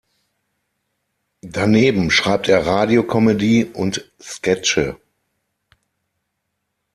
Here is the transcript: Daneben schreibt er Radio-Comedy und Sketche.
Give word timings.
Daneben 1.43 2.09
schreibt 2.09 2.47
er 2.49 2.65
Radio-Comedy 2.65 3.65
und 3.65 4.09
Sketche. 4.19 4.97